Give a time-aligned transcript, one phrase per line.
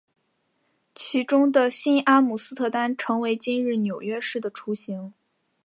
[0.95, 5.13] 其中的新阿姆斯特丹成为今日纽约市的雏形。